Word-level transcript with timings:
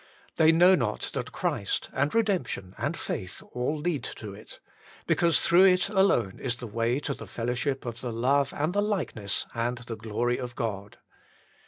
They 0.37 0.51
know 0.51 0.73
not 0.73 1.11
that 1.13 1.31
Christ, 1.31 1.89
and 1.93 2.11
redemption, 2.15 2.73
and 2.79 2.97
faith 2.97 3.43
all 3.53 3.77
lead 3.77 4.03
to 4.15 4.33
it, 4.33 4.59
because 5.05 5.41
through 5.41 5.65
it 5.65 5.89
alone 5.89 6.39
is 6.41 6.55
the 6.55 6.65
way 6.65 6.99
to 7.01 7.13
the 7.13 7.27
fellowship 7.27 7.85
of 7.85 8.01
the 8.01 8.11
Love, 8.11 8.51
and 8.51 8.73
the 8.73 8.81
Likeness, 8.81 9.45
and 9.53 9.77
the 9.77 9.95
Glory 9.95 10.39
of 10.39 10.55
God. 10.55 10.97